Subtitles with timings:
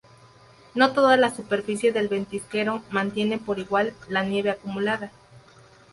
[0.73, 5.11] No toda la superficie del ventisquero mantiene por igual la nieve acumulada.